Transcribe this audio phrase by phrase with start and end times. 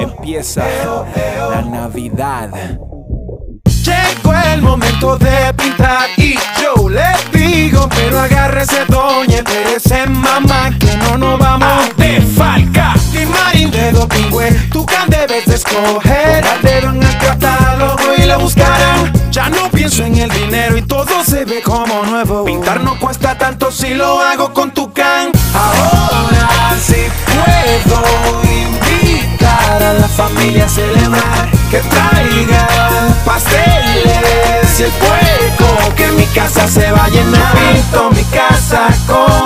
[0.00, 0.64] Empieza
[1.50, 2.50] la Navidad.
[3.64, 9.42] Llegó el momento de pintar y yo le digo, pero agárrese doña,
[9.74, 12.94] ese mamá que no nos vamos de falca.
[13.12, 18.22] Y marín de dopingüe, tú can debes de escoger al dedo en el catálogo y
[18.24, 19.12] la buscarán.
[19.30, 22.44] Ya no pienso en el dinero y todo se ve como nuevo.
[22.44, 25.07] Pintar no cuesta tanto si lo hago con tu can.
[30.18, 37.08] Familia a celebrar que traigan pasteles y el fuego que mi casa se va a
[37.08, 37.54] llenar.
[37.54, 39.37] Pinto mi casa con